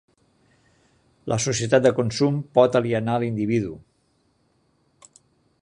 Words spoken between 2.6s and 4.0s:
alienar l'individu.